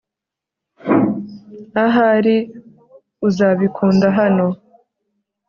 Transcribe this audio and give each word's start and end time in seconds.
ahari 1.85 2.35
uzabikunda 3.27 4.07
hano 4.17 4.47